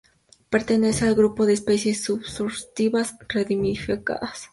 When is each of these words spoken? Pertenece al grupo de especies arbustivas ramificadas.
Pertenece 0.49 1.05
al 1.05 1.13
grupo 1.13 1.45
de 1.45 1.53
especies 1.53 2.09
arbustivas 2.09 3.13
ramificadas. 3.29 4.49